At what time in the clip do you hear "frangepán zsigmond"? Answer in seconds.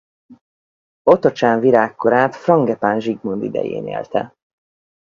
2.35-3.43